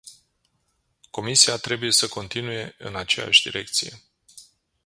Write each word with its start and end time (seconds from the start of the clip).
Comisia 1.11 1.57
trebuie 1.57 1.91
să 1.91 2.07
continue 2.07 2.75
în 2.77 2.95
aceeași 2.95 3.41
direcție. 3.43 4.01